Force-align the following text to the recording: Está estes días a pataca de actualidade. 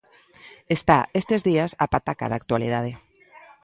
Está 0.75 0.97
estes 1.19 1.41
días 1.49 1.71
a 1.83 1.85
pataca 1.93 2.25
de 2.29 2.37
actualidade. 2.39 2.91